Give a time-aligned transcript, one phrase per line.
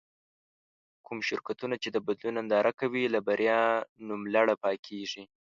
[1.05, 3.59] کوم شرکتونه چې د بدلون ننداره کوي له بريا
[4.07, 5.23] نوملړه پاکېږي.